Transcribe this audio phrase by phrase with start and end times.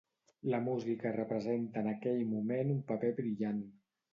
[0.53, 3.63] La música representa en aquell moment un paper brillant.